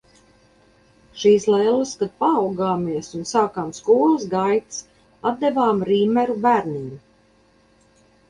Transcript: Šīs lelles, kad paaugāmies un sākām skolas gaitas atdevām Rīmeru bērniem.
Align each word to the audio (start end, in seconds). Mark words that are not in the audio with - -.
Šīs 1.23 1.43
lelles, 1.55 1.89
kad 1.99 2.13
paaugāmies 2.23 3.09
un 3.19 3.27
sākām 3.33 3.69
skolas 3.79 4.25
gaitas 4.33 4.81
atdevām 5.33 5.85
Rīmeru 5.93 6.39
bērniem. 6.47 6.89